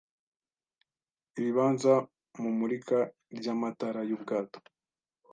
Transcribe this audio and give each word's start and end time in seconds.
ibibanza 1.37 1.93
mumurika 2.41 2.97
ryamatara 3.37 3.99
yubwato. 4.09 4.59